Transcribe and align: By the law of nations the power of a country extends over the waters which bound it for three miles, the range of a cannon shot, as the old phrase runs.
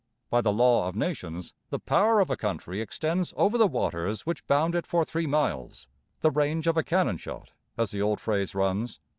By 0.31 0.41
the 0.41 0.51
law 0.51 0.87
of 0.87 0.95
nations 0.95 1.53
the 1.69 1.77
power 1.77 2.19
of 2.19 2.31
a 2.31 2.35
country 2.35 2.81
extends 2.81 3.35
over 3.37 3.55
the 3.55 3.67
waters 3.67 4.25
which 4.25 4.47
bound 4.47 4.73
it 4.73 4.87
for 4.87 5.05
three 5.05 5.27
miles, 5.27 5.87
the 6.21 6.31
range 6.31 6.65
of 6.65 6.75
a 6.75 6.81
cannon 6.83 7.17
shot, 7.17 7.51
as 7.77 7.91
the 7.91 8.01
old 8.01 8.19
phrase 8.19 8.55
runs. 8.55 8.99